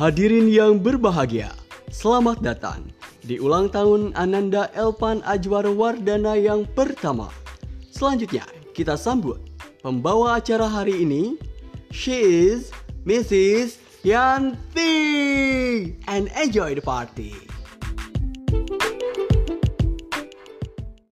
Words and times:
Hadirin 0.00 0.48
yang 0.48 0.80
berbahagia, 0.80 1.52
selamat 1.92 2.40
datang 2.40 2.88
di 3.20 3.36
ulang 3.36 3.68
tahun 3.68 4.16
Ananda 4.16 4.72
Elpan 4.72 5.20
Ajwar 5.28 5.68
Wardana 5.68 6.40
yang 6.40 6.64
pertama. 6.72 7.28
Selanjutnya, 7.92 8.48
kita 8.72 8.96
sambut 8.96 9.44
pembawa 9.84 10.40
acara 10.40 10.64
hari 10.64 11.04
ini. 11.04 11.36
She 11.92 12.16
is 12.16 12.72
Mrs. 13.04 13.76
Yanti 14.00 14.96
and 16.08 16.32
enjoy 16.32 16.72
the 16.72 16.80
party. 16.80 17.36